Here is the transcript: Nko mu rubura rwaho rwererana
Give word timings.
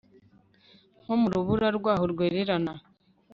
Nko 1.03 1.13
mu 1.21 1.27
rubura 1.33 1.67
rwaho 1.77 2.03
rwererana 2.13 2.73